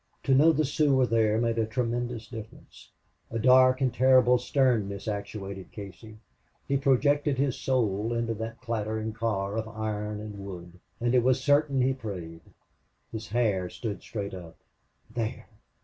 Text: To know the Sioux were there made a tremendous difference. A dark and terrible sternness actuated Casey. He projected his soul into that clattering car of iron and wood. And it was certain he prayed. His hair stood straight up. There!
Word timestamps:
To 0.23 0.33
know 0.33 0.51
the 0.51 0.65
Sioux 0.65 0.95
were 0.95 1.05
there 1.05 1.37
made 1.37 1.59
a 1.59 1.65
tremendous 1.67 2.25
difference. 2.27 2.89
A 3.29 3.37
dark 3.37 3.81
and 3.81 3.93
terrible 3.93 4.39
sternness 4.39 5.07
actuated 5.07 5.71
Casey. 5.71 6.17
He 6.67 6.75
projected 6.77 7.37
his 7.37 7.55
soul 7.55 8.11
into 8.11 8.33
that 8.33 8.59
clattering 8.61 9.13
car 9.13 9.55
of 9.55 9.67
iron 9.67 10.19
and 10.19 10.43
wood. 10.43 10.79
And 10.99 11.13
it 11.13 11.21
was 11.21 11.43
certain 11.43 11.83
he 11.83 11.93
prayed. 11.93 12.41
His 13.11 13.27
hair 13.27 13.69
stood 13.69 14.01
straight 14.01 14.33
up. 14.33 14.57
There! 15.13 15.45